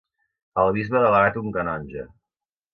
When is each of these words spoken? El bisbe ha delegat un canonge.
El 0.61 0.73
bisbe 0.77 0.97
ha 1.01 1.05
delegat 1.05 1.39
un 1.43 1.55
canonge. 1.61 2.09